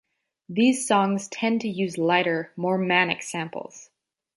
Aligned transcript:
These 0.49 0.87
songs 0.87 1.27
tend 1.27 1.61
to 1.61 1.67
use 1.69 1.95
lighter, 1.99 2.51
more 2.55 2.79
manic 2.79 3.21
samples. 3.21 3.91